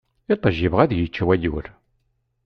Iṭij 0.33 0.55
yebɣa 0.59 0.81
ad 0.83 0.89
t-yečč 0.91 1.17
wayyur. 1.27 1.65